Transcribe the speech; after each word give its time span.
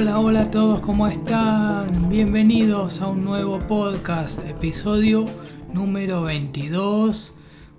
Hola, 0.00 0.20
hola 0.20 0.40
a 0.42 0.50
todos, 0.52 0.80
¿cómo 0.80 1.08
están? 1.08 2.08
Bienvenidos 2.08 3.00
a 3.00 3.08
un 3.08 3.24
nuevo 3.24 3.58
podcast, 3.58 4.38
episodio 4.48 5.24
número 5.72 6.22
22. 6.22 7.34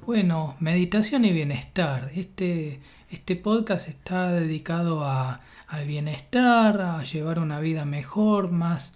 Bueno, 0.06 0.58
meditación 0.60 1.24
y 1.24 1.32
bienestar. 1.32 2.12
Este, 2.14 2.82
este 3.10 3.38
podcast 3.38 3.88
está 3.88 4.34
dedicado 4.34 5.06
a, 5.06 5.40
al 5.66 5.88
bienestar, 5.88 6.82
a 6.82 7.04
llevar 7.06 7.40
una 7.40 7.62
vida 7.62 7.86
mejor, 7.86 8.52
más, 8.52 8.92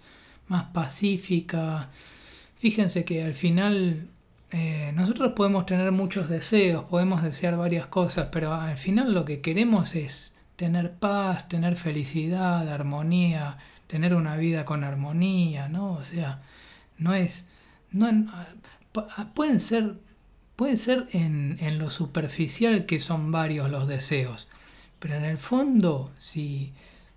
más 0.46 0.64
pacífica. 0.64 1.88
Fíjense 2.58 3.06
que 3.06 3.24
al 3.24 3.32
final 3.32 4.06
eh, 4.50 4.92
nosotros 4.94 5.32
podemos 5.34 5.64
tener 5.64 5.90
muchos 5.92 6.28
deseos, 6.28 6.84
podemos 6.84 7.22
desear 7.22 7.56
varias 7.56 7.86
cosas, 7.86 8.28
pero 8.30 8.52
al 8.52 8.76
final 8.76 9.14
lo 9.14 9.24
que 9.24 9.40
queremos 9.40 9.94
es 9.96 10.33
tener 10.56 10.92
paz, 10.92 11.48
tener 11.48 11.76
felicidad, 11.76 12.68
armonía, 12.68 13.58
tener 13.86 14.14
una 14.14 14.36
vida 14.36 14.64
con 14.64 14.84
armonía, 14.84 15.68
¿no? 15.68 15.92
O 15.92 16.02
sea, 16.02 16.42
no 16.98 17.14
es, 17.14 17.44
no, 17.90 18.08
pueden 19.34 19.60
ser, 19.60 19.94
pueden 20.56 20.76
ser 20.76 21.08
en, 21.12 21.58
en 21.60 21.78
lo 21.78 21.90
superficial 21.90 22.86
que 22.86 22.98
son 22.98 23.30
varios 23.32 23.70
los 23.70 23.88
deseos, 23.88 24.50
pero 24.98 25.14
en 25.16 25.24
el 25.24 25.38
fondo, 25.38 26.12
si, 26.18 26.72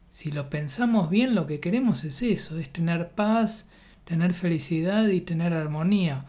si 0.10 0.32
lo 0.32 0.50
pensamos 0.50 1.10
bien, 1.10 1.36
lo 1.36 1.48
que 1.48 1.60
queremos 1.60 2.04
es 2.04 2.22
eso, 2.22 2.58
es 2.58 2.72
tener 2.72 3.12
paz, 3.12 3.66
tener 4.06 4.34
felicidad 4.34 5.08
y 5.08 5.22
tener 5.22 5.54
armonía. 5.54 6.26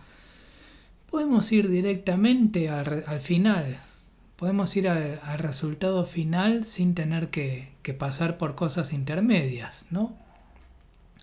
Podemos 1.11 1.51
ir 1.53 1.69
directamente 1.69 2.69
al, 2.69 3.05
al 3.07 3.21
final, 3.21 3.81
podemos 4.39 4.77
ir 4.77 4.89
al, 4.89 5.19
resultado 5.39 6.05
final 6.05 6.65
sin 6.65 6.95
tener 6.95 7.29
que, 7.29 7.77
pasar 7.99 8.37
por 8.37 8.55
cosas 8.55 8.93
intermedias, 8.93 9.87
¿no? 9.91 10.15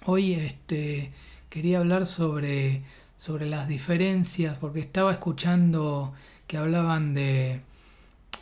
Hoy 0.05 0.33
este, 0.33 1.11
quería 1.49 1.77
hablar 1.77 2.07
sobre, 2.07 2.81
sobre 3.15 3.45
las 3.45 3.67
diferencias, 3.67 4.57
porque 4.57 4.81
estaba 4.81 5.13
escuchando 5.13 6.13
que 6.47 6.57
hablaban 6.57 7.13
de, 7.13 7.61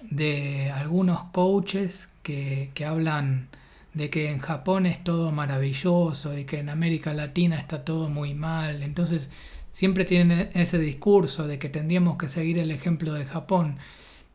de 0.10 0.72
algunos 0.72 1.24
coaches 1.26 2.10
que, 2.24 2.72
que 2.74 2.86
hablan 2.86 3.50
de 3.94 4.10
que 4.10 4.32
en 4.32 4.40
Japón 4.40 4.86
es 4.86 5.04
todo 5.04 5.32
maravilloso 5.32 6.36
y 6.38 6.46
que 6.46 6.60
en 6.60 6.70
América 6.70 7.14
Latina 7.14 7.60
está 7.60 7.86
todo 7.86 8.10
muy 8.10 8.34
mal. 8.34 8.82
Entonces 8.82 9.30
siempre 9.72 10.06
tienen 10.06 10.50
ese 10.56 10.80
discurso 10.80 11.46
de 11.46 11.60
que 11.60 11.70
tendríamos 11.70 12.18
que 12.18 12.28
seguir 12.28 12.58
el 12.58 12.72
ejemplo 12.72 13.14
de 13.14 13.26
Japón. 13.26 13.78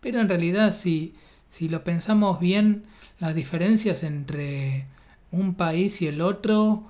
Pero 0.01 0.21
en 0.21 0.29
realidad 0.29 0.73
si, 0.73 1.15
si 1.47 1.69
lo 1.69 1.85
pensamos 1.85 2.41
bien, 2.41 2.85
las 3.19 3.35
diferencias 3.35 4.03
entre 4.03 4.87
un 5.31 5.55
país 5.55 6.01
y 6.03 6.07
el 6.07 6.21
otro 6.21 6.85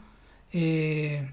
eh, 0.53 1.31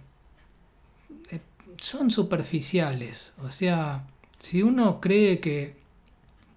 eh, 1.30 1.40
son 1.82 2.12
superficiales. 2.12 3.34
O 3.44 3.52
sea, 3.52 4.08
si 4.40 4.64
uno 4.64 5.02
cree 5.02 5.40
que, 5.40 5.76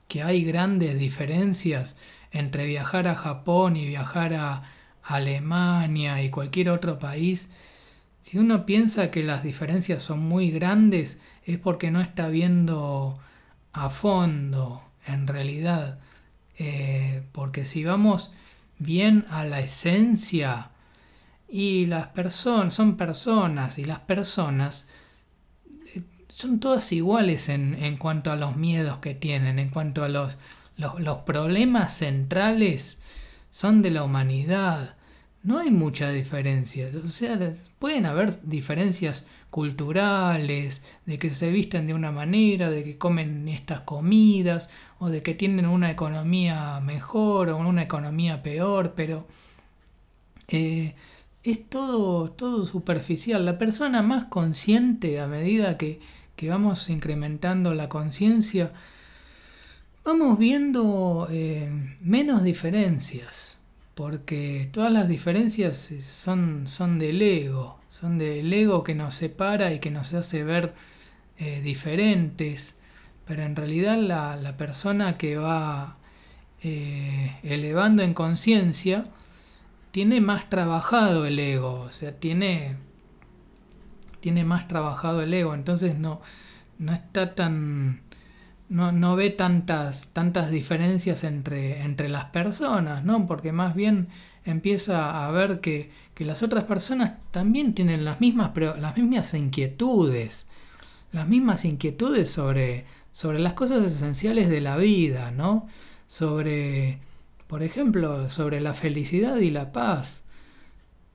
que 0.07 0.23
hay 0.23 0.45
grandes 0.45 0.99
diferencias 0.99 1.97
entre 2.31 2.67
viajar 2.67 3.09
a 3.09 3.15
Japón 3.15 3.77
y 3.77 3.87
viajar 3.87 4.35
a 4.35 4.71
Alemania 5.03 6.23
y 6.23 6.31
cualquier 6.31 6.71
otro 6.71 6.99
país, 6.99 7.51
si 8.21 8.39
uno 8.39 8.67
piensa 8.67 9.11
que 9.11 9.23
las 9.23 9.43
diferencias 9.43 10.03
son 10.03 10.21
muy 10.21 10.51
grandes 10.51 11.21
es 11.45 11.59
porque 11.59 11.91
no 11.91 12.01
está 12.01 12.29
viendo 12.29 13.19
a 13.73 13.91
fondo 13.91 14.88
en 15.09 15.27
realidad. 15.27 15.99
Eh, 16.59 17.23
porque 17.33 17.65
si 17.65 17.85
vamos 17.85 18.33
bien 18.79 19.27
a 19.31 19.45
la 19.45 19.61
esencia 19.61 20.71
y 21.49 21.87
las 21.87 22.09
personas 22.09 22.75
son 22.75 22.97
personas 22.97 23.79
y 23.79 23.85
las 23.85 24.01
personas 24.01 24.85
eh, 25.95 26.03
son 26.29 26.61
todas 26.61 26.93
iguales 26.93 27.49
en, 27.49 27.75
en, 27.83 27.97
cuanto 27.97 28.33
a 28.33 28.37
los 28.37 28.57
miedos 28.57 28.99
que 28.99 29.15
tienen, 29.15 29.59
en 29.59 29.71
cuanto 29.71 30.05
a 30.05 30.09
los, 30.09 30.39
los, 30.77 31.01
los 31.01 31.19
problemas 31.19 31.95
centrales 31.95 32.99
son 33.51 33.83
de 33.83 33.91
la 33.91 34.05
humanidad. 34.05 34.98
No 35.43 35.59
hay 35.59 35.71
mucha 35.71 36.11
diferencia. 36.11 36.91
O 37.03 37.07
sea, 37.07 37.39
pueden 37.79 38.07
haber 38.07 38.43
diferencias 38.43 39.25
culturales, 39.51 40.83
de 41.07 41.19
que 41.19 41.31
se 41.31 41.51
visten 41.51 41.87
de 41.87 41.95
una 41.95 42.13
manera, 42.13 42.71
de 42.71 42.85
que 42.85 42.99
comen 42.99 43.49
estas 43.49 43.81
comidas, 43.81 44.69
o 44.99 45.09
de 45.09 45.23
que 45.23 45.35
tienen 45.35 45.67
una 45.67 45.91
economía 45.91 46.81
mejor 46.81 47.51
o 47.51 47.57
una 47.57 47.83
economía 47.83 48.43
peor, 48.43 48.95
pero 48.97 49.27
eh, 50.49 50.95
es 51.43 51.69
todo, 51.69 52.31
todo 52.33 52.65
superficial. 52.65 53.45
La 53.45 53.59
persona 53.59 54.03
más 54.03 54.27
consciente 54.27 55.21
a 55.21 55.27
medida 55.27 55.79
que, 55.79 56.01
vamos 56.43 56.89
incrementando 56.91 57.75
la 57.75 57.89
conciencia, 57.89 58.73
vamos 60.05 60.39
viendo 60.39 61.29
eh, 61.31 61.97
menos 62.01 62.43
diferencias, 62.43 63.58
porque 63.99 64.71
todas 64.73 64.93
las 64.93 65.09
diferencias 65.09 65.91
son, 66.01 66.69
son 66.69 67.01
del 67.01 67.21
ego 67.21 67.79
son 67.89 68.17
del 68.17 68.53
ego 68.53 68.85
que 68.85 68.95
nos 68.95 69.15
separa 69.15 69.73
y 69.73 69.81
que 69.81 69.91
nos 69.91 70.15
hace 70.15 70.45
ver 70.45 70.73
eh, 71.39 71.61
diferentes, 71.63 72.77
pero 73.27 73.43
en 73.43 73.57
realidad 73.57 73.99
la, 73.99 74.57
persona 74.57 75.17
que 75.17 75.37
va 75.37 75.97
eh, 76.63 77.37
elevando 77.43 78.05
en 78.05 78.15
conciencia 78.15 79.07
tiene 79.91 80.21
más 80.21 80.49
trabajado 80.49 81.27
el 81.27 81.41
ego, 81.41 81.81
o 81.81 81.91
sea, 81.91 82.13
tiene, 82.13 82.77
tiene 84.21 84.45
más 84.45 84.69
trabajado 84.69 85.23
el 85.23 85.35
ego, 85.35 85.55
entonces 85.55 85.97
no, 85.99 86.21
no 86.79 86.93
está 86.93 87.35
tan... 87.35 88.03
No, 88.69 88.93
no 88.93 89.17
ve 89.17 89.31
tantas, 89.31 90.09
tantas 90.13 90.51
diferencias 90.51 91.25
entre, 91.25 91.83
entre 91.83 92.09
las 92.09 92.27
personas, 92.27 93.05
¿no? 93.05 93.27
Porque 93.27 93.51
más 93.51 93.75
bien 93.75 94.09
empieza 94.45 95.27
a 95.27 95.31
ver 95.31 95.61
que, 95.61 95.91
las 96.19 96.43
otras 96.43 96.65
personas 96.65 97.13
también 97.31 97.75
tienen 97.75 98.05
las 98.05 98.21
mismas, 98.21 98.51
las 98.57 98.97
mismas 98.97 99.35
inquietudes, 99.35 100.47
las 101.13 101.29
mismas 101.29 101.65
inquietudes 101.65 102.29
sobre, 102.29 102.87
sobre 103.13 103.39
las 103.39 103.53
cosas 103.53 103.85
esenciales 103.85 104.49
de 104.49 104.61
la 104.61 104.77
vida, 104.77 105.31
¿no? 105.31 105.69
Sobre, 106.09 106.99
por 107.47 107.63
ejemplo, 107.63 108.29
sobre 108.31 108.61
la 108.61 108.75
felicidad 108.75 109.37
y 109.37 109.51
la 109.51 109.71
paz. 109.71 110.25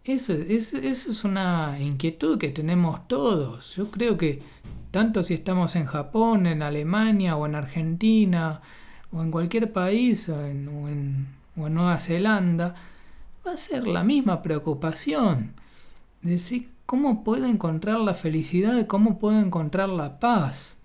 Eso, 0.06 0.34
eso 0.34 0.78
es 0.78 1.24
una 1.24 1.78
inquietud 1.80 2.38
que 2.38 2.50
tenemos 2.50 3.08
todos. 3.08 3.76
Yo 3.76 3.90
creo 3.90 4.18
que 4.18 4.42
tanto 4.92 5.24
si 5.24 5.34
estamos 5.34 5.76
en 5.76 5.86
Japón, 5.86 6.46
en 6.46 6.62
Alemania 6.62 7.38
o 7.38 7.46
en 7.46 7.56
Argentina 7.56 8.62
o 9.12 9.24
en 9.24 9.32
cualquier 9.32 9.72
país 9.72 10.28
o 10.28 10.46
en 10.46 11.28
Nueva 11.56 12.00
Zelanda, 12.00 12.76
va 13.48 13.54
a 13.54 13.58
ser 13.58 13.88
la 13.88 14.04
misma 14.04 14.42
preocupación. 14.42 15.54
Decir, 16.22 16.70
¿cómo 16.86 17.24
puedo 17.24 17.46
encontrar 17.46 18.00
la 18.00 18.14
felicidad? 18.14 18.88
¿Cómo 18.88 19.20
puedo 19.20 19.40
encontrar 19.40 19.90
la 19.90 20.20
paz? 20.20 20.78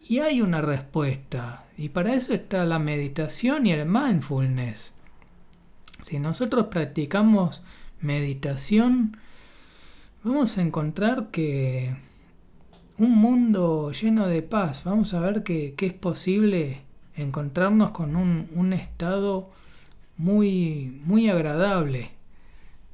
Y 0.00 0.20
hay 0.20 0.40
una 0.40 0.62
respuesta. 0.62 1.64
Y 1.76 1.90
para 1.90 2.14
eso 2.14 2.32
está 2.32 2.64
la 2.64 2.78
meditación 2.78 3.66
y 3.66 3.72
el 3.72 3.86
mindfulness. 3.86 4.92
Si 6.00 6.18
nosotros 6.18 6.66
practicamos 6.66 7.62
meditación, 8.00 9.16
vamos 10.22 10.58
a 10.58 10.62
encontrar 10.62 11.30
que 11.30 11.94
un 12.98 13.16
mundo 13.16 13.92
lleno 13.92 14.26
de 14.26 14.42
paz, 14.42 14.84
vamos 14.84 15.14
a 15.14 15.20
ver 15.20 15.42
que, 15.42 15.74
es 15.78 15.92
posible 15.94 16.82
encontrarnos 17.16 17.90
con 17.90 18.16
un, 18.16 18.48
un 18.54 18.72
estado 18.72 19.50
muy, 20.16 21.00
muy 21.04 21.28
agradable. 21.28 22.10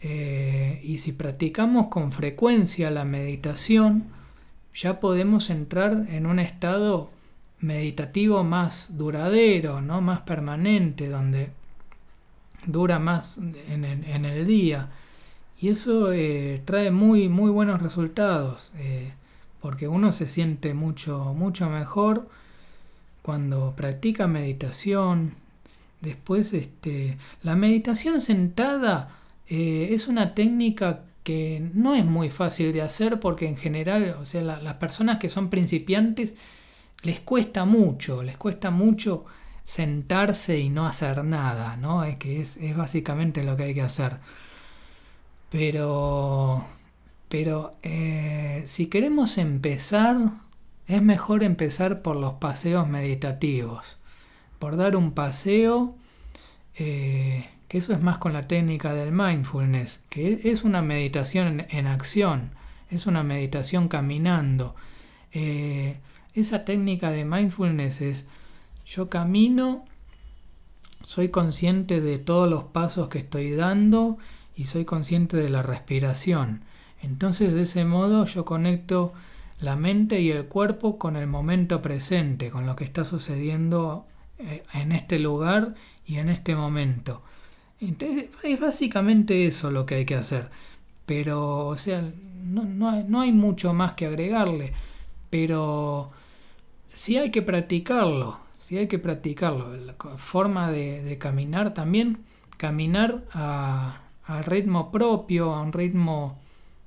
Eh, 0.01 0.81
y 0.85 0.99
si 0.99 1.13
practicamos 1.13 1.89
con 1.89 2.13
frecuencia 2.13 2.91
la 2.91 3.05
meditación, 3.05 4.05
ya 4.75 5.01
podemos 5.01 5.51
entrar 5.51 6.07
en 6.11 6.27
un 6.27 6.39
estado 6.39 7.11
meditativo 7.59 8.45
más 8.45 8.97
duradero, 8.97 9.81
¿no? 9.81 10.01
más 10.01 10.21
permanente, 10.21 11.09
donde 11.09 11.51
dura 12.67 12.99
más 12.99 13.39
en 13.39 13.85
el, 13.85 14.47
día. 14.47 14.91
Y 15.61 15.69
eso 15.69 16.13
eh, 16.13 16.63
trae 16.65 16.91
muy, 16.91 17.29
muy 17.29 17.51
buenos 17.51 17.81
resultados, 17.81 18.73
eh, 18.77 19.13
porque 19.61 19.89
uno 19.89 20.13
se 20.13 20.29
siente 20.29 20.75
mucho, 20.75 21.35
mucho 21.35 21.71
mejor 21.71 22.29
cuando 23.23 23.75
practica 23.75 24.27
meditación, 24.27 25.35
Después, 26.01 26.53
este, 26.53 27.17
la 27.43 27.57
meditación 27.57 28.21
sentada 28.21 29.17
eh, 29.49 29.89
es 29.91 30.09
una 30.09 30.35
técnica 30.35 31.03
que 31.25 31.69
no 31.75 31.95
es 31.95 32.05
muy 32.05 32.31
fácil 32.31 32.73
de 32.73 32.83
hacer 32.83 33.19
porque 33.19 33.49
en 33.49 33.57
general, 33.57 34.17
o 34.21 34.25
sea, 34.25 34.43
las 34.43 34.75
personas 34.75 35.19
que 35.19 35.29
son 35.29 35.51
principiantes 35.51 36.35
les 37.03 37.21
cuesta 37.21 37.65
mucho, 37.65 38.23
les 38.23 38.37
cuesta 38.37 38.71
mucho 38.71 39.25
sentarse 39.67 40.61
y 40.61 40.71
no 40.71 40.87
hacer 40.87 41.25
nada, 41.25 41.77
¿no? 41.77 42.05
Es 42.05 42.17
que 42.17 42.41
es, 42.41 42.57
es 42.57 42.77
básicamente 42.77 43.43
lo 43.43 43.57
que 43.57 43.65
hay 43.65 43.75
que 43.75 43.83
hacer. 43.83 44.19
Pero, 45.51 46.65
pero 47.29 47.75
eh, 47.83 48.63
si 48.67 48.87
queremos 48.87 49.39
empezar, 49.39 50.19
es 50.87 51.03
mejor 51.03 51.43
empezar 51.43 52.01
por 52.01 52.17
los 52.17 52.35
paseos 52.35 52.89
meditativos. 52.89 53.99
Por 54.61 54.77
dar 54.77 54.95
un 54.95 55.13
paseo, 55.13 55.97
eh, 56.77 57.49
que 57.67 57.79
eso 57.79 57.93
es 57.93 58.01
más 58.01 58.19
con 58.19 58.33
la 58.33 58.47
técnica 58.47 58.95
del 58.95 59.11
mindfulness, 59.11 60.01
que 60.09 60.43
es 60.45 60.63
una 60.63 60.81
meditación 60.81 61.67
en, 61.69 61.87
acción, 61.89 62.53
es 62.89 63.07
una 63.07 63.25
meditación 63.25 63.89
caminando. 63.89 64.77
Eh, 65.33 65.97
esa 66.35 66.65
técnica 66.65 67.11
de 67.11 67.25
mindfulness 67.25 68.01
es, 68.01 68.27
yo 68.87 69.09
camino, 69.09 69.85
soy 71.05 71.29
consciente 71.29 72.01
de 72.01 72.19
todos 72.19 72.49
los 72.49 72.65
pasos 72.65 73.09
que 73.09 73.19
estoy 73.19 73.53
dando 73.53 74.19
y 74.55 74.65
soy 74.65 74.85
consciente 74.85 75.37
de 75.37 75.49
la 75.49 75.63
respiración. 75.63 76.63
Entonces 77.03 77.53
de 77.53 77.63
ese 77.63 77.85
modo 77.85 78.25
yo 78.25 78.45
conecto 78.45 79.13
la 79.61 79.77
mente 79.77 80.21
y 80.21 80.31
el 80.31 80.47
cuerpo 80.47 80.99
con 80.99 81.17
el 81.17 81.27
momento 81.27 81.81
presente, 81.83 82.51
con 82.51 82.67
lo 82.67 82.77
que 82.77 82.85
está 82.85 83.05
sucediendo 83.05 84.07
eh, 84.39 84.63
en 84.75 84.93
este 84.93 85.19
lugar 85.19 85.75
y 86.07 86.17
en 86.17 86.29
este 86.29 86.55
momento. 86.55 87.23
Entonces, 87.81 88.27
es 88.43 88.61
básicamente 88.61 89.47
eso 89.47 89.71
lo 89.71 89.87
que 89.87 89.97
hay 89.97 90.05
que 90.05 90.15
hacer. 90.15 90.51
Pero, 91.07 91.69
o 91.69 91.79
sea, 91.79 92.03
no, 92.45 93.21
hay, 93.21 93.33
mucho 93.33 93.73
más 93.73 93.95
que 93.95 94.07
agregarle. 94.07 94.73
Pero 95.31 96.11
sí 96.93 97.17
hay 97.17 97.31
que 97.31 97.43
practicarlo. 97.43 98.39
Sí 98.67 98.77
hay 98.79 98.89
que 98.89 98.99
practicarlo. 98.99 99.77
La 99.77 99.95
forma 100.17 100.73
de, 100.73 101.19
caminar 101.21 101.73
también. 101.73 102.25
Caminar 102.57 103.23
a, 103.33 104.01
ritmo 104.45 104.91
propio, 104.91 105.55
a 105.55 105.63
un 105.63 105.73
ritmo 105.73 106.41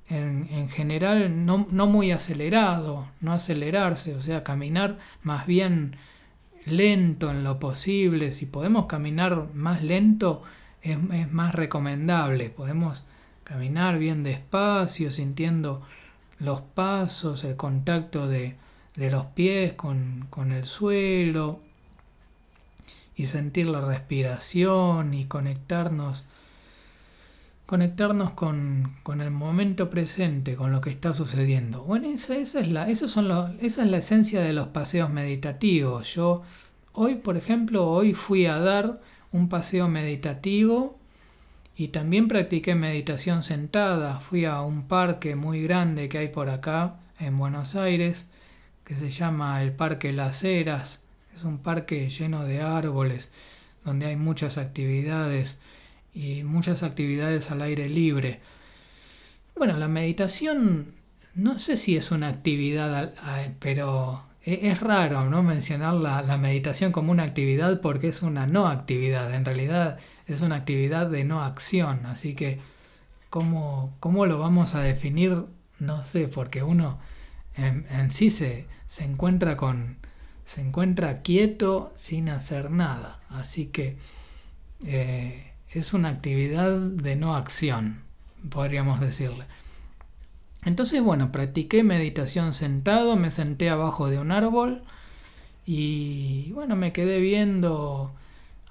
en, 0.10 0.68
general 0.68 1.46
no, 1.46 1.68
no, 1.72 1.88
muy 1.88 2.12
acelerado, 2.12 3.08
no 3.22 3.32
acelerarse, 3.32 4.14
o 4.14 4.20
sea, 4.20 4.44
caminar 4.44 4.98
más 5.24 5.48
bien 5.48 5.96
lento 6.66 7.30
en 7.32 7.46
lo 7.46 7.60
posible. 7.60 8.32
Si 8.32 8.46
podemos 8.46 8.88
caminar 8.88 9.48
más 9.54 9.82
lento, 9.82 10.44
es, 10.82 10.98
más 11.32 11.56
recomendable. 11.56 12.50
Podemos 12.50 13.06
caminar 13.46 14.00
bien 14.00 14.24
despacio, 14.24 15.12
sintiendo 15.12 15.82
los 16.40 16.60
pasos, 16.60 17.46
el 17.46 17.56
contacto 17.56 18.28
de, 18.28 18.58
los 18.98 19.28
pies 19.28 19.76
con, 19.76 20.28
el 20.52 20.66
suelo 20.66 21.69
y 23.20 23.26
sentir 23.26 23.68
la 23.68 23.82
respiración 23.82 25.14
y 25.14 25.26
conectarnos 25.26 26.26
conectarnos 27.66 28.32
con, 28.32 28.96
el 29.20 29.30
momento 29.30 29.90
presente, 29.90 30.56
con 30.56 30.72
lo 30.72 30.80
que 30.80 30.90
está 30.90 31.14
sucediendo. 31.14 31.84
Bueno, 31.84 32.08
esa, 32.08 32.38
es, 32.38 32.56
la, 32.56 32.96
son 32.96 33.58
esa 33.62 33.84
es 33.84 33.92
la 33.92 33.98
esencia 33.98 34.42
de 34.42 34.54
los 34.54 34.70
paseos 34.70 35.10
meditativos. 35.12 36.16
Yo 36.16 36.44
hoy, 36.94 37.16
por 37.16 37.36
ejemplo, 37.36 37.88
hoy 37.88 38.14
fui 38.14 38.46
a 38.46 38.58
dar 38.58 39.02
un 39.34 39.50
paseo 39.50 39.90
meditativo 39.90 40.98
y 41.76 41.90
también 41.90 42.30
practiqué 42.30 42.74
meditación 42.74 43.44
sentada. 43.44 44.22
Fui 44.22 44.46
a 44.46 44.62
un 44.62 44.88
parque 44.88 45.36
muy 45.36 45.62
grande 45.62 46.08
que 46.08 46.20
hay 46.20 46.30
por 46.30 46.50
acá 46.50 46.96
en 47.20 47.38
Buenos 47.38 47.76
Aires, 47.76 48.26
que 48.86 48.96
se 48.96 49.12
llama 49.12 49.62
el 49.62 49.74
Parque 49.74 50.14
Las 50.14 50.44
Heras. 50.46 51.02
Es 51.40 51.46
un 51.46 51.60
parque 51.60 52.10
lleno 52.10 52.44
de 52.44 52.62
árboles, 52.62 53.32
donde 53.86 54.08
hay 54.08 54.18
muchas 54.18 54.58
actividades 54.58 55.62
y 56.14 56.44
muchas 56.44 56.84
actividades 56.84 57.50
al 57.50 57.62
aire 57.62 57.88
libre. 57.88 58.42
Bueno, 59.56 59.78
la 59.78 59.88
meditación 59.88 60.96
no 61.36 61.58
sé 61.58 61.78
si 61.78 61.96
es 61.96 62.12
una 62.12 62.28
actividad, 62.28 63.14
pero 63.60 64.26
e, 64.44 64.70
es 64.70 64.82
raro 64.82 65.30
¿no? 65.30 65.42
mencionar 65.42 65.94
la, 65.94 66.38
meditación 66.38 66.92
como 66.92 67.14
una 67.14 67.24
actividad 67.24 67.80
porque 67.80 68.10
es 68.10 68.22
una 68.22 68.46
no 68.46 68.68
actividad. 68.68 69.34
En 69.34 69.46
realidad 69.46 69.98
es 70.28 70.42
una 70.42 70.58
actividad 70.58 71.08
de 71.08 71.24
no 71.24 71.42
acción. 71.42 72.06
Así 72.06 72.36
que, 72.36 72.60
¿cómo, 73.30 73.96
cómo 74.02 74.26
lo 74.26 74.40
vamos 74.40 74.76
a 74.76 74.82
definir? 74.82 75.46
No 75.80 76.04
sé, 76.04 76.28
porque 76.28 76.64
uno 76.64 77.00
en, 77.56 78.12
sí 78.12 78.30
se, 78.30 78.66
se, 78.88 79.06
encuentra 79.06 79.56
con. 79.56 80.00
Se 80.50 80.62
encuentra 80.62 81.22
quieto 81.22 81.94
sin 81.96 82.28
hacer 82.28 82.72
nada. 82.72 83.20
Así 83.30 83.68
que 83.68 83.98
eh, 84.84 85.54
es 85.72 85.94
una 85.94 86.10
actividad 86.10 86.76
de 86.76 87.16
no 87.16 87.36
acción, 87.36 88.02
podríamos 88.50 89.00
decirle. 89.00 89.46
Entonces, 90.66 91.04
bueno, 91.04 91.32
practiqué 91.32 91.84
meditación 91.84 92.54
sentado, 92.56 93.16
me 93.16 93.30
senté 93.30 93.70
abajo 93.70 94.10
de 94.10 94.18
un 94.18 94.32
árbol 94.32 94.82
y 95.68 96.52
bueno, 96.54 96.76
me 96.76 96.94
quedé 96.94 97.20
viendo, 97.20 98.12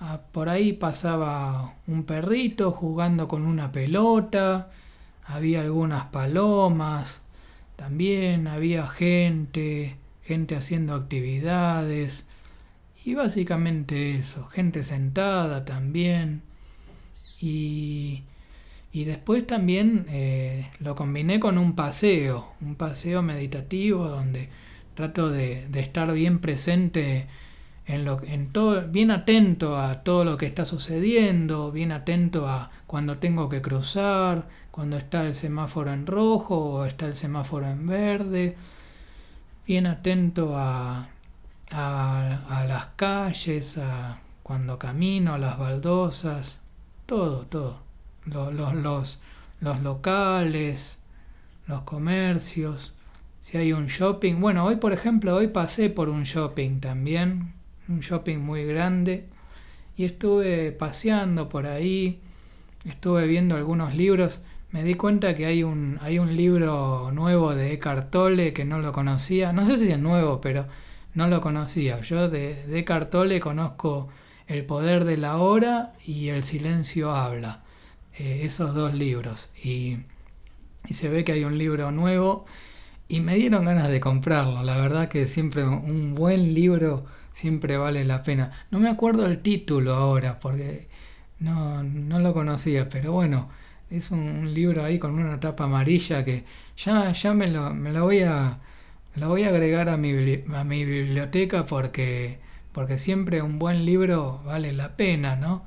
ah, 0.00 0.22
por 0.32 0.48
ahí 0.48 0.72
pasaba 0.72 1.74
un 1.86 2.02
perrito 2.02 2.72
jugando 2.72 3.28
con 3.28 3.46
una 3.46 3.70
pelota, 3.70 4.72
había 5.24 5.60
algunas 5.60 6.06
palomas, 6.06 7.20
también 7.76 8.48
había 8.48 8.88
gente, 8.88 9.96
gente 10.28 10.54
haciendo 10.54 10.94
actividades. 10.94 12.26
Y 13.04 13.14
básicamente 13.14 14.16
eso, 14.16 14.46
gente 14.46 14.84
sentada 14.84 15.64
también. 15.64 16.42
Y 17.40 18.22
y 18.92 19.04
después 19.04 19.46
también 19.46 20.06
eh, 20.08 20.70
lo 20.80 20.94
combiné 20.94 21.38
con 21.38 21.58
un 21.58 21.74
paseo, 21.74 22.48
un 22.60 22.74
paseo 22.74 23.22
meditativo 23.22 24.08
donde 24.08 24.48
trato 24.94 25.28
de, 25.30 25.68
estar 25.74 26.10
bien 26.12 26.40
presente 26.40 27.26
en 27.86 28.04
lo, 28.04 28.20
en 28.22 28.50
todo, 28.50 28.88
bien 28.88 29.10
atento 29.10 29.78
a 29.78 30.02
todo 30.02 30.24
lo 30.24 30.36
que 30.36 30.46
está 30.46 30.64
sucediendo, 30.64 31.70
bien 31.70 31.92
atento 31.92 32.48
a 32.48 32.70
cuando 32.86 33.18
tengo 33.18 33.48
que 33.48 33.62
cruzar, 33.62 34.48
cuando 34.70 34.96
está 34.96 35.22
el 35.26 35.34
semáforo 35.34 35.92
en 35.92 36.06
rojo 36.06 36.56
o 36.56 36.84
está 36.84 37.06
el 37.06 37.14
semáforo 37.14 37.68
en 37.68 37.86
verde, 37.86 38.56
bien 39.68 39.86
atento 39.86 40.56
a, 40.56 41.10
a, 41.70 42.64
las 42.66 42.86
calles, 42.96 43.76
a 43.76 44.18
cuando 44.42 44.78
camino, 44.78 45.34
a 45.34 45.38
las 45.38 45.58
baldosas, 45.58 46.56
todo, 47.04 47.42
todo 47.42 47.80
los, 48.24 48.54
los, 48.74 49.20
los, 49.60 49.80
locales, 49.82 50.98
los 51.66 51.82
comercios, 51.82 52.94
si 53.42 53.58
hay 53.58 53.74
un 53.74 53.88
shopping. 53.88 54.40
Bueno, 54.40 54.64
hoy 54.64 54.76
por 54.76 54.94
ejemplo, 54.94 55.36
hoy 55.36 55.48
pasé 55.48 55.90
por 55.90 56.08
un 56.08 56.22
shopping 56.22 56.80
también, 56.80 57.52
un 57.88 58.00
shopping 58.00 58.38
muy 58.38 58.64
grande, 58.64 59.26
y 59.98 60.06
estuve 60.06 60.72
paseando 60.72 61.50
por 61.50 61.66
ahí, 61.66 62.20
estuve 62.86 63.26
viendo 63.26 63.54
algunos 63.54 63.94
libros. 63.94 64.40
Me 64.70 64.84
di 64.84 64.94
cuenta 64.94 65.34
que 65.34 65.46
hay 65.46 65.62
un, 65.62 65.98
hay 66.02 66.18
un 66.18 66.36
libro 66.36 67.10
nuevo 67.12 67.54
de 67.54 67.72
Eckhart 67.72 68.10
Tolle 68.10 68.52
que 68.52 68.64
no 68.64 68.80
lo 68.80 68.92
conocía. 68.92 69.52
No 69.52 69.66
sé 69.66 69.78
si 69.78 69.90
es 69.90 69.98
nuevo, 69.98 70.40
pero 70.40 70.66
no 71.14 71.28
lo 71.28 71.40
conocía. 71.40 72.00
Yo 72.00 72.28
de, 72.28 72.66
de 72.66 72.78
Eckhart 72.80 73.10
Tolle 73.10 73.40
conozco 73.40 74.08
El 74.46 74.64
poder 74.64 75.04
de 75.04 75.16
la 75.16 75.38
hora 75.38 75.94
y 76.04 76.28
El 76.28 76.44
silencio 76.44 77.12
habla. 77.12 77.62
Eh, 78.18 78.40
esos 78.44 78.74
dos 78.74 78.94
libros 78.94 79.50
y, 79.62 79.98
se 80.90 81.08
ve 81.08 81.22
que 81.22 81.32
hay 81.32 81.44
un 81.44 81.56
libro 81.56 81.92
nuevo 81.92 82.46
y 83.06 83.20
me 83.20 83.36
dieron 83.36 83.64
ganas 83.64 83.88
de 83.88 84.00
comprarlo. 84.00 84.62
La 84.64 84.76
verdad 84.76 85.08
que 85.08 85.28
siempre 85.28 85.64
un 85.64 86.14
buen 86.14 86.54
libro 86.54 87.06
siempre 87.32 87.76
vale 87.76 88.04
la 88.04 88.22
pena. 88.24 88.52
No 88.70 88.80
me 88.80 88.88
acuerdo 88.88 89.26
el 89.26 89.40
título 89.40 89.94
ahora 89.94 90.40
porque 90.40 90.88
no, 91.38 91.82
lo 91.82 92.34
conocía, 92.34 92.88
pero 92.88 93.12
bueno, 93.12 93.48
es 93.90 94.10
un, 94.10 94.52
libro 94.54 94.84
ahí 94.84 94.98
con 94.98 95.18
una 95.18 95.40
tapa 95.40 95.64
amarilla 95.64 96.24
que 96.24 96.44
ya, 96.76 97.12
ya 97.12 97.34
me, 97.34 97.48
lo, 97.48 97.74
me 97.74 97.92
lo 97.92 98.04
voy 98.04 98.20
a 98.20 98.58
lo 99.16 99.28
voy 99.28 99.42
a 99.44 99.48
agregar 99.48 99.88
a 99.88 99.96
mi, 99.96 100.12
a 100.54 100.64
mi 100.64 100.84
biblioteca 100.84 101.66
porque, 101.66 102.38
porque 102.72 102.98
siempre 102.98 103.42
un 103.42 103.58
buen 103.58 103.84
libro 103.84 104.42
vale 104.44 104.72
la 104.72 104.96
pena, 104.96 105.34
¿no? 105.36 105.64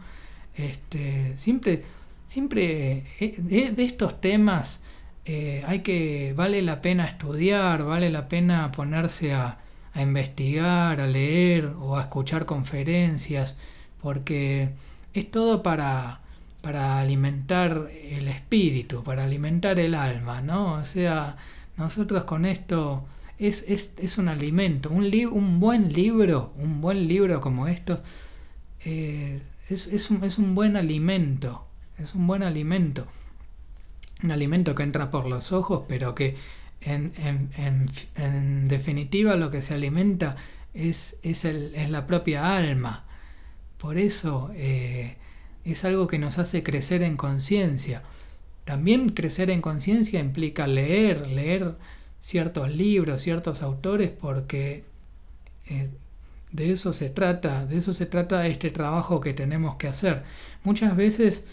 Este, 0.55 1.35
siempre 1.37 1.83
siempre 2.31 3.03
eh, 3.19 3.35
de, 3.37 3.83
estos 3.83 4.21
temas 4.21 4.79
eh, 5.25 5.65
hay 5.67 5.81
que, 5.81 6.33
vale 6.33 6.61
la 6.61 6.81
pena 6.81 7.05
estudiar, 7.05 7.83
vale 7.83 8.09
la 8.09 8.29
pena 8.29 8.71
ponerse 8.71 9.33
a, 9.33 9.57
investigar, 9.95 11.01
a 11.01 11.07
leer 11.07 11.65
o 11.81 11.97
a 11.97 12.03
escuchar 12.03 12.45
conferencias, 12.45 13.57
porque 14.01 14.69
es 15.13 15.29
todo 15.29 15.61
para, 15.61 16.20
para 16.61 16.99
alimentar 16.99 17.89
el 17.91 18.27
espíritu, 18.27 19.03
para 19.03 19.23
alimentar 19.25 19.79
el 19.79 19.95
alma, 19.95 20.41
¿no? 20.41 20.73
O 20.73 20.85
sea, 20.85 21.37
nosotros 21.77 22.23
con 22.25 22.45
esto 22.45 23.05
es, 23.39 23.65
es, 23.67 24.17
un 24.17 24.27
alimento, 24.27 24.89
un, 24.89 25.11
un 25.31 25.59
buen 25.59 25.91
libro, 25.91 26.53
un 26.57 26.81
buen 26.81 27.07
libro 27.07 27.41
como 27.41 27.67
estos, 27.67 28.03
eh, 28.85 29.41
es, 29.69 30.09
un, 30.11 30.23
es 30.23 30.37
un 30.37 30.53
buen 30.55 30.75
alimento 30.77 31.67
es 32.01 32.15
un 32.15 32.27
buen 32.27 32.43
alimento. 32.43 33.07
un 34.23 34.31
alimento 34.31 34.75
que 34.75 34.83
entra 34.83 35.11
por 35.11 35.27
los 35.27 35.51
ojos, 35.51 35.83
pero 35.87 36.15
que 36.15 36.35
en, 36.81 37.13
en, 38.15 38.67
definitiva 38.67 39.35
lo 39.35 39.51
que 39.51 39.61
se 39.61 39.75
alimenta 39.75 40.35
es, 40.73 41.17
es, 41.21 41.45
el, 41.45 41.75
es 41.75 41.89
la 41.89 42.05
propia 42.07 42.55
alma. 42.55 43.05
Por 43.77 43.97
eso 43.97 44.51
eh, 44.53 45.17
es 45.65 45.85
algo 45.85 46.07
que 46.07 46.19
nos 46.19 46.37
hace 46.39 46.63
crecer 46.63 47.03
en 47.03 47.17
conciencia. 47.17 48.03
También 48.65 49.09
crecer 49.09 49.49
en 49.49 49.61
conciencia 49.61 50.19
implica 50.19 50.67
leer, 50.67 51.27
leer 51.27 51.75
ciertos 52.19 52.73
libros, 52.73 53.21
ciertos 53.21 53.61
autores, 53.61 54.11
porque 54.11 54.83
eh, 55.67 55.89
de 56.51 56.71
eso 56.71 56.93
se 56.93 57.09
trata, 57.09 57.65
de 57.65 57.77
eso 57.77 57.93
se 57.93 58.05
trata 58.05 58.47
este 58.47 58.71
trabajo 58.71 59.19
que 59.19 59.33
tenemos 59.33 59.75
que 59.77 59.87
hacer. 59.87 60.23
Muchas 60.63 60.95
veces, 60.95 61.45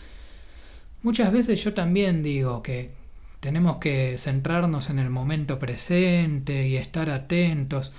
muchas 1.03 1.33
veces 1.33 1.63
yo 1.63 1.75
también 1.75 2.23
digo 2.23 2.63
que 2.63 2.91
tenemos 3.41 3.79
que 3.79 4.17
centrarnos 4.19 4.91
en 4.91 4.99
el 4.99 5.11
momento 5.11 5.59
presente 5.59 6.67
y 6.69 6.77
estar 6.77 7.11
atentos. 7.11 7.93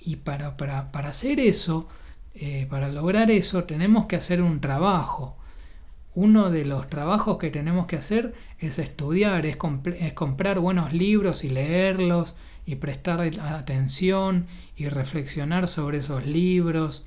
Y 0.00 0.16
para, 0.16 0.56
para, 0.56 0.92
para 0.92 1.10
hacer 1.10 1.40
eso, 1.40 1.88
eh, 2.34 2.66
para 2.70 2.88
lograr 2.88 3.30
eso, 3.30 3.64
tenemos 3.64 4.06
que 4.06 4.16
hacer 4.16 4.40
un 4.42 4.60
trabajo 4.60 5.36
uno 6.16 6.50
de 6.50 6.64
los 6.64 6.88
trabajos 6.88 7.36
que 7.36 7.50
tenemos 7.50 7.86
que 7.86 7.96
hacer 7.96 8.32
es 8.58 8.78
estudiar, 8.78 9.44
es, 9.44 9.58
comprar 10.14 10.58
buenos 10.58 10.94
libros 10.94 11.44
y 11.44 11.50
leerlos 11.50 12.34
y 12.64 12.76
prestar 12.76 13.20
atención 13.20 14.46
y 14.76 14.88
reflexionar 14.88 15.68
sobre 15.68 15.98
esos 15.98 16.24
libros 16.24 17.04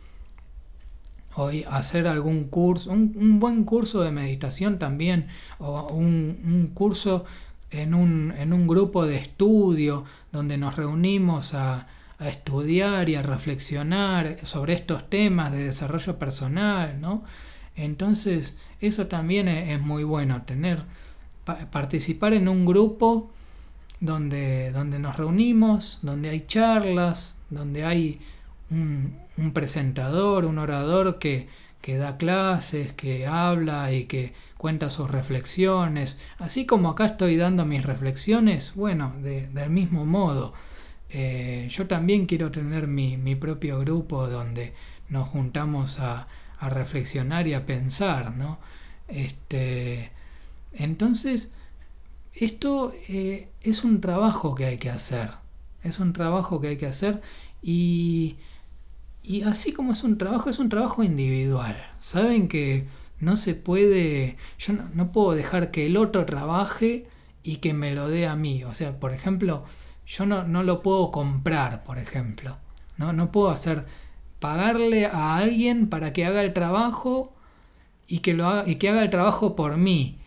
o 1.35 1.49
hacer 1.71 2.07
algún 2.07 2.45
curso, 2.45 2.91
un, 2.91 3.39
buen 3.39 3.63
curso 3.63 4.01
de 4.01 4.11
meditación 4.11 4.77
también 4.77 5.27
o 5.57 5.87
un, 5.87 6.69
curso 6.75 7.25
en 7.71 7.95
un, 7.95 8.67
grupo 8.67 9.07
de 9.07 9.17
estudio 9.17 10.05
donde 10.31 10.59
nos 10.59 10.75
reunimos 10.75 11.55
a, 11.55 11.87
a 12.19 12.29
estudiar 12.29 13.09
y 13.09 13.15
a 13.15 13.23
reflexionar 13.23 14.37
sobre 14.43 14.73
estos 14.73 15.09
temas 15.09 15.51
de 15.51 15.63
desarrollo 15.63 16.19
personal, 16.19 17.01
¿no? 17.01 17.23
Entonces, 17.79 18.55
eso 18.81 19.07
también 19.07 19.47
es, 19.47 19.81
muy 19.81 20.03
bueno, 20.03 20.41
tener, 20.43 20.83
participar 21.71 22.33
en 22.33 22.47
un 22.47 22.65
grupo 22.65 23.31
donde, 23.99 24.71
donde 24.71 24.99
nos 24.99 25.15
reunimos, 25.15 25.99
donde 26.01 26.29
hay 26.29 26.45
charlas, 26.45 27.35
donde 27.49 27.85
hay 27.85 28.19
un, 28.69 29.15
presentador, 29.53 30.45
un 30.45 30.57
orador 30.57 31.19
que, 31.19 31.47
que 31.81 31.97
da 31.97 32.17
clases, 32.17 32.91
que 32.93 33.25
habla 33.25 33.93
y 33.93 34.05
que 34.05 34.33
cuenta 34.57 34.89
sus 34.89 35.09
reflexiones. 35.09 36.17
Así 36.37 36.65
como 36.65 36.89
acá 36.89 37.05
estoy 37.05 37.37
dando 37.37 37.65
mis 37.65 37.85
reflexiones, 37.85 38.73
bueno, 38.75 39.13
del 39.21 39.69
mismo 39.69 40.05
modo. 40.05 40.53
Eh, 41.09 41.67
yo 41.71 41.87
también 41.87 42.25
quiero 42.25 42.51
tener 42.51 42.87
mi, 42.87 43.17
mi, 43.17 43.35
propio 43.35 43.79
grupo 43.79 44.27
donde 44.27 44.73
nos 45.09 45.27
juntamos 45.27 45.99
a, 45.99 46.27
a 46.59 46.69
reflexionar 46.69 47.47
y 47.47 47.53
a 47.53 47.65
pensar, 47.65 48.35
¿no? 48.35 48.59
Este, 49.07 50.11
entonces, 50.73 51.51
esto 52.33 52.93
eh, 53.07 53.49
es 53.61 53.83
un 53.83 54.01
trabajo 54.01 54.55
que 54.55 54.65
hay 54.65 54.77
que 54.77 54.89
hacer, 54.89 55.31
es 55.83 55.99
un 55.99 56.13
trabajo 56.13 56.61
que 56.61 56.69
hay 56.69 56.77
que 56.77 56.85
hacer 56.85 57.21
y, 57.61 58.35
y 59.23 59.43
así 59.43 59.71
como 59.71 59.93
es 59.93 60.03
un 60.03 60.17
trabajo, 60.17 60.49
es 60.49 60.59
un 60.59 60.69
trabajo 60.69 61.03
individual. 61.03 61.75
Saben 62.01 62.47
que 62.47 62.87
no 63.19 63.37
se 63.37 63.55
puede, 63.55 64.37
yo 64.57 64.73
no, 64.93 65.11
puedo 65.11 65.33
dejar 65.33 65.71
que 65.71 65.85
el 65.85 65.97
otro 65.97 66.25
trabaje 66.25 67.07
y 67.43 67.57
que 67.57 67.73
me 67.73 67.93
lo 67.93 68.07
dé 68.09 68.27
a 68.27 68.35
mí. 68.35 68.63
O 68.63 68.73
sea, 68.73 68.99
por 68.99 69.13
ejemplo, 69.13 69.65
yo 70.05 70.25
no, 70.25 70.43
no 70.43 70.63
lo 70.63 70.81
puedo 70.81 71.11
comprar, 71.11 71.83
por 71.83 71.97
ejemplo. 71.97 72.57
No, 72.97 73.13
no 73.13 73.31
puedo 73.31 73.49
hacer 73.49 73.85
pagarle 74.39 75.05
a 75.05 75.37
alguien 75.37 75.87
para 75.87 76.13
que 76.13 76.25
haga 76.25 76.41
el 76.41 76.53
trabajo 76.53 77.33
y 78.07 78.19
que, 78.19 78.33
lo 78.33 78.47
haga, 78.47 78.69
y 78.69 78.75
que 78.75 78.89
haga 78.89 79.03
el 79.03 79.09
trabajo 79.09 79.55
por 79.55 79.77
mí. 79.77 80.17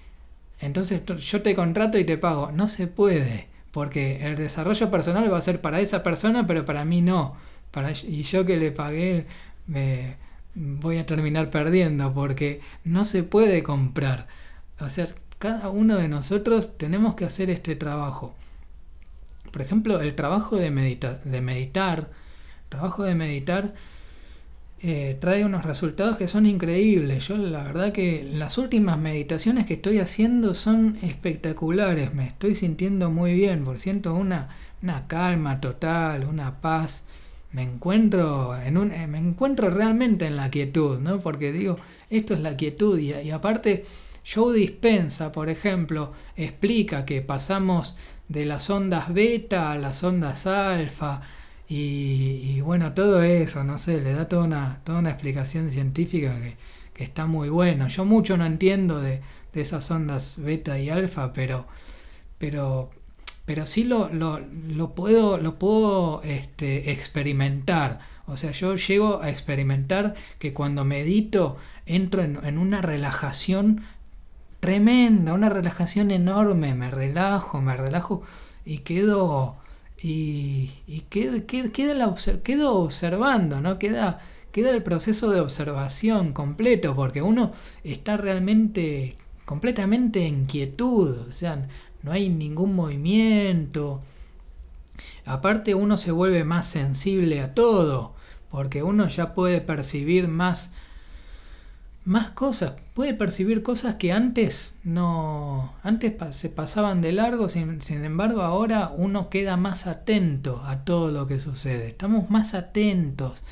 Entonces 0.61 1.03
yo 1.05 1.43
te 1.43 1.55
contrato 1.55 1.99
y 1.99 2.05
te 2.05 2.19
pago. 2.19 2.53
No 2.53 2.69
se 2.69 2.87
puede, 2.87 3.49
porque 3.73 4.27
el 4.27 4.37
desarrollo 4.37 4.91
personal 4.91 5.33
va 5.33 5.39
a 5.39 5.43
ser 5.43 5.61
para 5.61 5.81
esa 5.81 6.03
persona, 6.03 6.47
pero 6.47 6.65
para 6.65 6.85
mí 6.85 7.03
no. 7.03 7.37
Para, 7.71 7.93
y 7.93 8.23
yo 8.23 8.45
que 8.45 8.57
le 8.57 8.71
pagué 8.71 9.27
me 9.67 10.17
voy 10.55 10.99
a 10.99 11.07
terminar 11.07 11.51
perdiendo, 11.51 12.13
porque 12.13 12.61
no 12.85 13.05
se 13.05 13.23
puede 13.23 13.63
comprar. 13.63 14.29
O 14.81 14.89
sea, 14.89 15.09
cada 15.39 15.71
uno 15.71 15.97
de 15.97 16.09
nosotros 16.09 16.77
tenemos 16.77 17.15
que 17.15 17.25
hacer 17.25 17.51
este 17.51 17.75
trabajo. 17.77 18.35
Por 19.51 19.63
ejemplo, 19.63 20.01
el 20.01 20.15
trabajo 20.15 20.57
de, 20.57 20.71
de 21.25 21.41
meditar, 21.41 22.11
trabajo 22.69 23.03
de 23.03 23.15
meditar 23.15 23.75
eh, 24.85 25.17
trae 25.21 25.45
unos 25.45 25.65
resultados 25.65 26.17
que 26.17 26.27
son 26.27 26.45
increíbles. 26.45 27.29
Yo 27.29 27.37
la 27.37 27.63
verdad 27.63 27.93
que 27.93 28.29
las 28.33 28.59
últimas 28.59 28.99
meditaciones 28.99 29.65
que 29.65 29.75
estoy 29.75 30.01
haciendo 30.01 30.55
son 30.55 30.99
espectaculares. 31.03 32.13
Me 32.15 32.27
estoy 32.27 32.57
sintiendo 32.57 33.09
muy 33.09 33.35
bien, 33.35 33.65
por 33.65 33.79
siento 33.79 34.13
una, 34.15 34.49
una 34.83 35.07
calma 35.07 35.61
total, 35.61 36.25
una 36.25 36.61
paz. 36.61 37.05
Me 37.53 37.63
encuentro, 37.63 38.57
en 38.61 38.77
un, 38.77 38.91
eh, 38.91 39.07
me 39.07 39.19
encuentro 39.19 39.71
realmente 39.71 40.27
en 40.27 40.37
la 40.37 40.51
quietud, 40.51 40.99
¿no? 40.99 41.21
Porque 41.21 41.53
digo, 41.53 41.77
esto 42.11 42.35
es 42.35 42.41
la 42.41 42.57
quietud 42.57 42.99
y, 42.99 43.13
y 43.13 43.31
aparte 43.31 43.85
Joe 44.27 44.57
Dispensa, 44.57 45.31
por 45.31 45.49
ejemplo, 45.49 46.13
explica 46.37 47.05
que 47.05 47.23
pasamos 47.23 47.97
de 48.29 48.47
las 48.47 48.69
ondas 48.71 49.13
beta 49.13 49.71
a 49.71 49.79
las 49.79 50.03
ondas 50.03 50.47
alfa, 50.47 51.23
y, 51.75 52.61
bueno, 52.61 52.93
todo 52.93 53.23
eso, 53.23 53.65
no 53.65 53.79
sé, 53.79 53.99
le 54.03 54.13
da 54.13 54.29
toda 54.29 54.45
una, 54.45 54.81
toda 54.85 54.99
una 54.99 55.09
explicación 55.09 55.71
científica 55.71 56.39
que, 56.39 57.03
está 57.03 57.25
muy 57.27 57.49
bueno. 57.49 57.89
Yo 57.89 58.05
mucho 58.05 58.37
no 58.37 58.45
entiendo 58.45 59.01
de, 59.01 59.23
esas 59.55 59.91
ondas 59.91 60.35
beta 60.37 60.79
y 60.79 60.91
alfa, 60.91 61.33
pero, 61.33 61.67
pero, 62.37 62.91
pero 63.47 63.65
sí 63.65 63.85
lo, 63.85 64.11
lo, 64.11 64.95
puedo, 64.95 65.39
lo 65.39 65.59
puedo 65.59 66.23
este, 66.25 66.93
experimentar. 66.93 68.01
O 68.27 68.37
sea, 68.37 68.51
yo 68.51 68.77
llego 68.77 69.23
a 69.23 69.31
experimentar 69.31 70.15
que 70.39 70.53
cuando 70.53 70.85
medito 70.85 71.57
entro 71.87 72.23
en, 72.23 72.39
en 72.45 72.59
una 72.59 72.83
relajación 72.83 73.83
tremenda, 74.61 75.33
una 75.33 75.49
relajación 75.49 76.11
enorme, 76.11 76.75
me 76.75 76.91
relajo, 76.91 77.63
me 77.63 77.79
relajo 77.79 78.23
y 78.67 78.81
quedo 78.81 79.57
y, 80.03 80.71
y 80.89 81.03
queda, 81.09 81.47
quedo 82.43 82.75
observando, 82.75 83.61
¿no? 83.61 83.79
Queda, 83.79 84.21
queda 84.51 84.71
el 84.71 84.83
proceso 84.83 85.31
de 85.31 85.41
observación 85.41 86.33
completo, 86.33 86.95
porque 86.95 87.23
uno 87.23 87.53
está 87.85 88.17
realmente 88.17 89.17
completamente 89.45 90.27
en 90.27 90.47
quietud, 90.47 91.19
o 91.29 91.33
sea, 91.33 91.69
no 92.03 92.11
hay 92.11 92.29
ningún 92.29 92.75
movimiento. 92.75 94.01
Aparte 95.25 95.75
uno 95.75 95.97
se 95.97 96.11
vuelve 96.11 96.43
más 96.45 96.67
sensible 96.69 97.41
a 97.41 97.55
todo, 97.55 98.15
porque 98.51 98.83
uno 98.83 99.09
ya 99.09 99.35
puede 99.35 99.61
percibir 99.61 100.27
más 100.27 100.71
más 102.05 102.31
cosas, 102.31 102.75
puede 102.95 103.15
percibir 103.15 103.63
cosas 103.63 103.95
que 103.95 104.13
antes 104.13 104.75
no, 104.83 105.73
antes 105.83 106.15
se 106.35 106.49
pasaban 106.49 107.01
de 107.01 107.13
largo, 107.13 107.49
sin, 107.49 107.81
embargo 107.91 108.43
ahora 108.43 108.93
uno 108.97 109.31
queda 109.31 109.57
más 109.57 109.87
atento 109.87 110.63
a 110.65 110.85
todo 110.85 111.13
lo 111.13 111.27
que 111.29 111.39
sucede, 111.39 111.89
estamos 111.89 112.29
más 112.29 112.55
atentos 112.55 113.45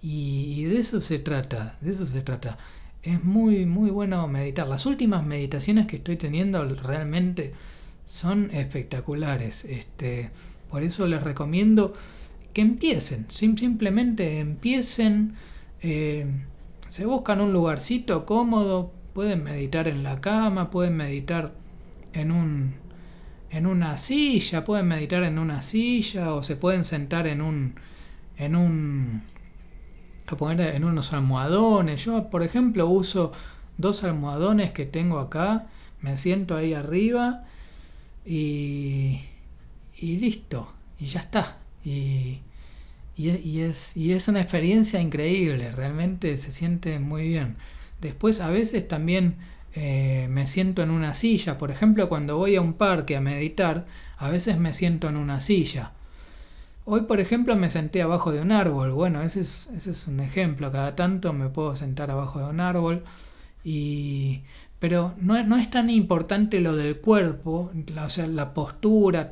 y, 0.00 0.64
de 0.64 0.78
eso 0.78 1.00
se 1.00 1.18
trata, 1.18 1.76
de 1.80 1.92
eso 1.92 2.06
se 2.06 2.22
trata. 2.22 2.56
Es 3.02 3.22
muy, 3.24 3.66
muy 3.66 3.90
bueno 3.90 4.26
meditar. 4.28 4.68
Las 4.68 4.86
últimas 4.86 5.24
meditaciones 5.24 5.86
que 5.86 5.96
estoy 5.96 6.16
teniendo 6.16 6.64
realmente 6.64 7.52
son 8.06 8.50
espectaculares. 8.52 9.64
Este, 9.64 10.30
por 10.70 10.82
eso 10.82 11.06
les 11.06 11.22
recomiendo 11.22 11.94
que 12.52 12.60
empiecen, 12.60 13.26
simplemente 13.28 14.38
empiecen. 14.38 15.34
Eh, 15.80 16.26
se 16.88 17.06
buscan 17.06 17.40
un 17.40 17.52
lugarcito 17.52 18.26
cómodo, 18.26 18.92
pueden 19.12 19.44
meditar 19.44 19.88
en 19.88 20.02
la 20.02 20.20
cama, 20.20 20.70
pueden 20.70 20.96
meditar 20.96 21.52
en 22.12 22.32
un 22.32 22.74
en 23.50 23.66
una 23.66 23.96
silla, 23.96 24.64
pueden 24.64 24.88
meditar 24.88 25.22
en 25.22 25.38
una 25.38 25.62
silla 25.62 26.34
o 26.34 26.42
se 26.42 26.56
pueden 26.56 26.84
sentar 26.84 27.26
en 27.26 27.40
un 27.40 27.74
en 28.36 28.56
un 28.56 29.22
a 30.26 30.36
poner 30.36 30.74
en 30.74 30.84
unos 30.84 31.12
almohadones. 31.12 32.04
Yo, 32.04 32.28
por 32.30 32.42
ejemplo, 32.42 32.86
uso 32.86 33.32
dos 33.78 34.04
almohadones 34.04 34.72
que 34.72 34.84
tengo 34.84 35.18
acá, 35.18 35.66
me 36.00 36.16
siento 36.16 36.56
ahí 36.56 36.74
arriba 36.74 37.44
y 38.24 39.20
y 40.00 40.16
listo, 40.18 40.72
y 40.98 41.06
ya 41.06 41.20
está. 41.20 41.58
Y 41.84 42.40
y, 43.18 43.60
es, 43.60 43.96
y 43.96 44.12
es 44.12 44.28
una 44.28 44.40
experiencia 44.40 45.00
increíble, 45.00 45.72
realmente 45.72 46.36
se 46.38 46.52
siente 46.52 46.98
muy 47.00 47.28
bien. 47.28 47.56
Después 48.00 48.40
a 48.40 48.48
veces 48.48 48.86
también 48.86 49.36
eh, 49.74 50.28
me 50.30 50.46
siento 50.46 50.82
en 50.82 50.90
una 50.90 51.14
silla. 51.14 51.58
Por 51.58 51.70
ejemplo, 51.70 52.08
cuando 52.08 52.36
voy 52.36 52.56
a 52.56 52.60
un 52.60 52.74
parque 52.74 53.16
a 53.16 53.20
meditar, 53.20 53.86
a 54.16 54.30
veces 54.30 54.58
me 54.58 54.72
siento 54.72 55.08
en 55.08 55.16
una 55.16 55.40
silla. 55.40 55.92
Hoy, 56.84 57.02
por 57.02 57.20
ejemplo, 57.20 57.54
me 57.56 57.70
senté 57.70 58.02
abajo 58.02 58.32
de 58.32 58.40
un 58.40 58.52
árbol. 58.52 58.92
Bueno, 58.92 59.22
ese 59.22 59.42
es, 59.42 59.68
ese 59.76 59.90
es 59.90 60.06
un 60.06 60.20
ejemplo. 60.20 60.72
Cada 60.72 60.96
tanto 60.96 61.32
me 61.32 61.48
puedo 61.48 61.76
sentar 61.76 62.10
abajo 62.10 62.38
de 62.38 62.46
un 62.46 62.60
árbol. 62.60 63.04
Y... 63.64 64.42
Pero 64.78 65.14
no, 65.18 65.42
no 65.42 65.56
es 65.56 65.70
tan 65.70 65.90
importante 65.90 66.60
lo 66.60 66.76
del 66.76 66.98
cuerpo, 66.98 67.72
la, 67.92 68.04
o 68.04 68.08
sea, 68.08 68.28
la 68.28 68.54
postura. 68.54 69.28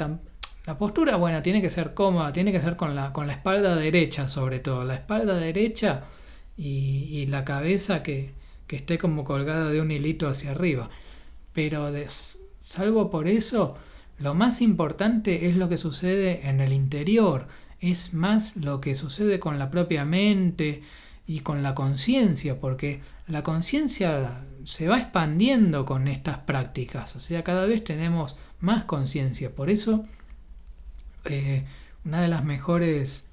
La 0.67 0.77
postura, 0.77 1.17
bueno, 1.17 1.43
tiene 1.43 1.63
que 1.63 1.71
ser 1.71 1.95
cómoda, 1.95 2.33
tiene 2.33 2.51
que 2.51 2.61
ser 2.61 2.77
con 2.77 2.97
la, 2.97 3.13
con 3.13 3.29
la 3.29 3.35
espalda 3.35 3.77
derecha 3.77 4.29
sobre 4.29 4.59
todo. 4.59 4.85
La 4.85 4.95
espalda 4.95 5.37
derecha 5.37 6.05
y, 6.57 7.27
la 7.27 7.45
cabeza 7.45 8.03
que, 8.03 8.33
que, 8.67 8.77
esté 8.77 8.99
como 8.99 9.25
colgada 9.25 9.71
de 9.71 9.81
un 9.81 9.91
hilito 9.93 10.29
hacia 10.29 10.51
arriba. 10.51 10.91
Pero 11.53 11.93
salvo 12.59 13.11
por 13.11 13.29
eso, 13.29 13.77
lo 14.19 14.35
más 14.35 14.61
importante 14.61 15.49
es 15.49 15.57
lo 15.57 15.69
que 15.69 15.77
sucede 15.77 16.49
en 16.49 16.61
el 16.61 16.73
interior, 16.73 17.47
es 17.81 18.13
más 18.13 18.57
lo 18.57 18.81
que 18.81 18.95
sucede 18.95 19.39
con 19.39 19.59
la 19.59 19.71
propia 19.71 20.05
mente 20.05 20.83
y 21.27 21.41
con 21.41 21.63
la 21.63 21.75
conciencia, 21.75 22.59
porque 22.59 23.01
la 23.29 23.43
conciencia 23.43 24.45
se 24.65 24.89
va 24.89 24.99
expandiendo 24.99 25.85
con 25.85 26.09
estas 26.09 26.39
prácticas, 26.39 27.15
o 27.15 27.21
sea, 27.21 27.45
cada 27.45 27.67
vez 27.67 27.85
tenemos 27.85 28.37
más 28.61 28.85
conciencia. 28.85 29.55
Por 29.55 29.71
eso, 29.71 30.05
una 32.05 32.21
de 32.21 32.29
las 32.29 32.45
mejores, 32.45 33.27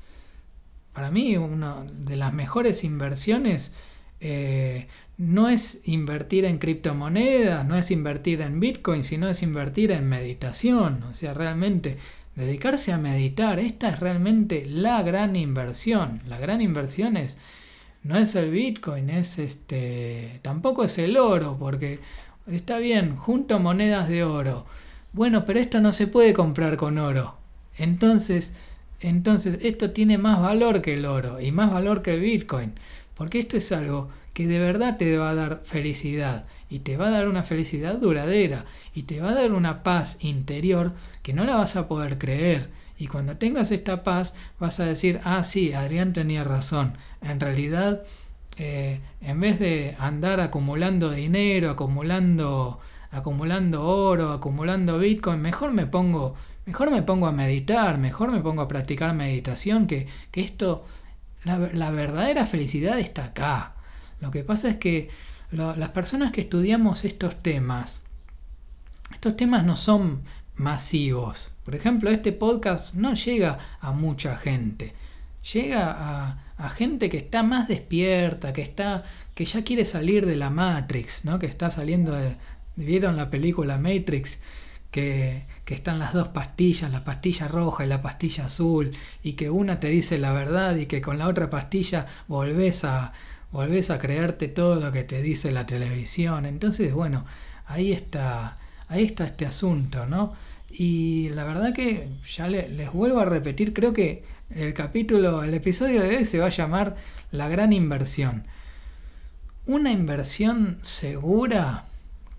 para 0.94 1.12
mí, 1.12 1.38
una 1.38 1.84
de 1.84 2.16
las 2.16 2.34
mejores 2.34 2.84
inversiones 2.84 3.74
eh, 4.20 4.88
no 5.18 5.50
es 5.50 5.82
invertir 5.86 6.46
en 6.46 6.58
criptomonedas, 6.58 7.66
no 7.66 7.78
es 7.78 7.92
invertir 7.92 8.42
en 8.42 8.60
Bitcoin, 8.60 9.04
sino 9.04 9.28
es 9.30 9.44
invertir 9.44 9.92
en 9.92 10.08
meditación. 10.08 11.04
O 11.04 11.14
sea, 11.14 11.34
realmente 11.34 11.98
dedicarse 12.36 12.92
a 12.94 12.98
meditar, 12.98 13.60
esta 13.60 13.90
es 13.90 14.00
realmente 14.00 14.66
la 14.66 15.04
gran 15.04 15.36
inversión. 15.36 16.22
La 16.28 16.40
gran 16.40 16.62
inversión 16.62 17.18
es, 17.18 17.38
no 18.04 18.18
es 18.18 18.36
el 18.36 18.50
Bitcoin, 18.50 19.10
es 19.10 19.38
este, 19.40 20.40
tampoco 20.42 20.84
es 20.84 20.98
el 20.98 21.18
oro, 21.18 21.58
porque 21.60 22.00
está 22.48 22.78
bien, 22.78 23.16
junto 23.16 23.60
monedas 23.60 24.10
de 24.10 24.24
oro. 24.24 24.66
Bueno, 25.12 25.46
pero 25.46 25.60
esto 25.60 25.80
no 25.80 25.92
se 25.92 26.08
puede 26.08 26.34
comprar 26.34 26.76
con 26.78 26.98
oro. 26.98 27.43
Entonces, 27.78 28.54
entonces 29.00 29.60
esto 29.62 29.92
tiene 29.92 30.18
más 30.18 30.42
valor 30.42 30.82
que 30.82 30.94
el 30.94 31.06
oro 31.06 31.40
y 31.40 31.52
más 31.52 31.72
valor 31.72 32.02
que 32.02 32.14
el 32.14 32.22
Bitcoin. 32.22 32.74
Porque 33.16 33.40
esto 33.40 33.58
es 33.58 33.72
algo 33.72 34.10
que 34.34 34.48
de 34.48 34.60
verdad 34.60 34.98
te 34.98 35.18
va 35.18 35.30
a 35.30 35.36
dar 35.36 35.62
felicidad 35.64 36.46
y 36.70 36.80
te 36.80 36.98
va 36.98 37.08
a 37.08 37.12
dar 37.12 37.28
una 37.28 37.44
felicidad 37.44 37.98
duradera 37.98 38.66
y 38.96 39.04
te 39.04 39.22
va 39.22 39.30
a 39.30 39.36
dar 39.36 39.52
una 39.52 39.84
paz 39.84 40.18
interior 40.22 40.94
que 41.22 41.34
no 41.34 41.44
la 41.44 41.56
vas 41.56 41.76
a 41.76 41.88
poder 41.88 42.18
creer. 42.18 42.70
Y 42.98 43.08
cuando 43.08 43.38
tengas 43.38 43.72
esta 43.72 44.04
paz 44.04 44.34
vas 44.60 44.80
a 44.80 44.86
decir, 44.86 45.20
ah, 45.24 45.44
sí, 45.44 45.74
Adrián 45.74 46.14
tenía 46.14 46.44
razón. 46.44 46.94
En 47.22 47.40
realidad, 47.40 48.04
eh, 48.58 49.02
en 49.22 49.40
vez 49.40 49.60
de 49.60 49.96
andar 50.00 50.40
acumulando 50.40 51.12
dinero, 51.12 51.70
acumulando, 51.70 52.80
acumulando 53.12 53.84
oro, 53.84 54.32
acumulando 54.32 54.98
Bitcoin, 54.98 55.42
mejor 55.42 55.74
me 55.74 55.86
pongo, 55.86 56.36
mejor 56.66 56.92
me 56.92 57.02
pongo 57.02 57.28
a 57.28 57.32
meditar, 57.32 57.98
mejor 57.98 58.32
me 58.32 58.42
pongo 58.42 58.62
a 58.62 58.68
practicar 58.68 59.14
meditación, 59.14 59.88
que, 59.88 60.08
que 60.32 60.42
esto 60.42 60.86
la, 61.44 61.92
verdadera 61.92 62.46
felicidad 62.46 63.00
está 63.00 63.26
acá. 63.26 63.74
Lo 64.22 64.32
que 64.32 64.44
pasa 64.44 64.70
es 64.70 64.78
que 64.78 65.10
las 65.52 65.90
personas 65.90 66.32
que 66.32 66.42
estudiamos 66.42 67.06
estos 67.06 67.42
temas, 67.42 68.02
estos 69.12 69.36
temas 69.36 69.64
no 69.66 69.76
son 69.76 70.24
masivos. 70.56 71.52
Por 71.66 71.76
ejemplo, 71.76 72.10
este 72.10 72.32
podcast 72.32 72.96
no 72.96 73.14
llega 73.14 73.60
a 73.80 73.92
mucha 73.92 74.38
gente. 74.38 74.94
Llega 75.54 75.92
a, 75.92 76.40
a, 76.58 76.70
gente 76.70 77.10
que 77.10 77.18
está 77.18 77.44
más 77.44 77.68
despierta, 77.68 78.54
que 78.54 78.62
está, 78.62 79.04
que 79.36 79.44
ya 79.44 79.64
quiere 79.66 79.84
salir 79.84 80.26
de 80.26 80.38
la 80.38 80.50
Matrix, 80.50 81.26
¿no? 81.26 81.38
Que 81.38 81.48
está 81.48 81.70
saliendo 81.70 82.14
de. 82.14 82.38
¿Vieron 82.78 83.18
la 83.18 83.30
película 83.30 83.78
Matrix? 83.78 84.40
Que, 84.94 85.48
están 85.66 85.98
las 85.98 86.14
dos 86.14 86.28
pastillas, 86.28 86.92
la 86.92 87.04
pastilla 87.04 87.48
roja 87.48 87.84
y 87.84 87.88
la 87.88 88.04
pastilla 88.04 88.46
azul, 88.46 88.92
y 89.24 89.34
que 89.34 89.50
una 89.50 89.80
te 89.80 89.90
dice 89.90 90.20
la 90.20 90.34
verdad 90.34 90.76
y 90.76 90.86
que 90.86 91.02
con 91.02 91.18
la 91.18 91.28
otra 91.28 91.50
pastilla 91.50 92.06
volvés 92.28 92.86
a, 92.86 93.12
volvés 93.52 93.90
a 93.90 93.98
creerte 93.98 94.48
todo 94.48 94.76
lo 94.76 94.92
que 94.92 95.04
te 95.04 95.24
dice 95.24 95.52
la 95.52 95.66
televisión. 95.66 96.46
Entonces, 96.46 96.94
bueno, 96.94 97.26
ahí 97.66 97.92
está, 97.92 98.60
ahí 98.88 99.04
está 99.06 99.26
este 99.26 99.48
asunto, 99.48 100.06
¿no? 100.06 100.34
Y 100.70 101.30
la 101.30 101.44
verdad 101.44 101.74
que 101.74 102.10
ya 102.32 102.48
les 102.48 102.94
vuelvo 102.94 103.20
a 103.20 103.26
repetir, 103.26 103.74
creo 103.74 103.94
que 103.94 104.24
el 104.52 104.76
capítulo, 104.76 105.44
el 105.44 105.56
episodio 105.56 106.04
de 106.04 106.18
hoy 106.18 106.26
se 106.26 106.38
va 106.38 106.48
a 106.48 106.50
llamar 106.50 106.96
La 107.32 107.50
gran 107.50 107.74
inversión. 107.74 108.44
Una 109.66 109.92
inversión 109.92 110.78
segura 110.84 111.86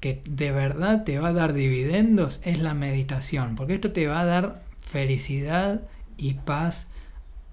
que 0.05 0.21
de 0.29 0.53
verdad 0.53 1.05
te 1.05 1.19
va 1.19 1.29
a 1.29 1.33
dar 1.33 1.55
dividendos 1.55 2.43
es 2.45 2.59
la 2.59 2.75
meditación, 2.75 3.57
porque 3.57 3.77
esto 3.77 3.91
te 3.93 4.07
va 4.07 4.21
a 4.21 4.27
dar 4.27 4.63
felicidad 4.83 5.81
y 6.19 6.35
paz 6.35 6.89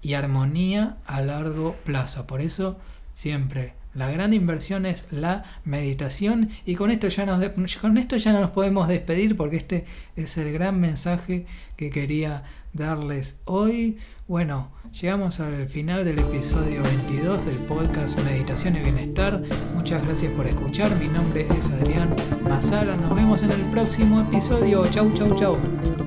y 0.02 0.12
armonía 0.12 0.98
a 1.06 1.22
largo 1.22 1.76
plazo. 1.82 2.26
Por 2.26 2.42
eso 2.42 2.78
siempre 3.14 3.72
la 3.94 4.10
gran 4.10 4.32
inversión 4.32 4.86
es 4.86 5.04
la 5.10 5.44
meditación 5.64 6.50
y 6.64 6.76
con 6.76 6.90
esto 6.90 7.08
ya 7.08 7.26
nos 7.26 7.44
con 7.80 7.98
esto 7.98 8.16
ya 8.16 8.32
no 8.32 8.40
nos 8.40 8.50
podemos 8.50 8.88
despedir 8.88 9.36
porque 9.36 9.56
este 9.56 9.84
es 10.16 10.36
el 10.38 10.52
gran 10.52 10.80
mensaje 10.80 11.46
que 11.76 11.90
quería 11.90 12.44
darles 12.72 13.38
hoy. 13.44 13.98
Bueno, 14.26 14.70
llegamos 15.00 15.40
al 15.40 15.68
final 15.68 16.04
del 16.04 16.18
episodio 16.18 16.82
22 16.82 17.44
del 17.44 17.56
podcast 17.66 18.18
Meditación 18.24 18.76
y 18.76 18.80
Bienestar. 18.80 19.42
Muchas 19.74 20.02
gracias 20.04 20.32
por 20.32 20.46
escuchar. 20.46 20.94
Mi 20.98 21.08
nombre 21.08 21.46
es 21.58 21.70
Adrián 21.70 22.14
Mazara. 22.48 22.96
Nos 22.96 23.14
vemos 23.14 23.42
en 23.42 23.52
el 23.52 23.60
próximo 23.70 24.20
episodio. 24.20 24.86
Chau, 24.86 25.12
chau, 25.14 25.36
chau. 25.36 26.01